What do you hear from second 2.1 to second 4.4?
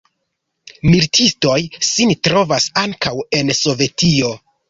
trovas ankaŭ en Sovetio.